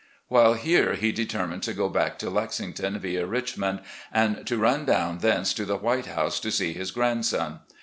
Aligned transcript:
While 0.29 0.55
here 0.55 0.95
he 0.95 1.11
determined 1.11 1.61
to 1.61 1.75
go 1.75 1.87
back 1.87 2.17
to 2.17 2.29
Lexington 2.31 2.97
via 2.97 3.23
Richmond, 3.27 3.81
and 4.11 4.47
to 4.47 4.57
run 4.57 4.83
down 4.83 5.19
thence 5.19 5.53
to 5.53 5.63
the" 5.63 5.77
White 5.87 6.07
House" 6.07 6.39
to 6.39 6.49
see 6.49 6.73
his 6.73 6.89
grandson. 6.89 7.59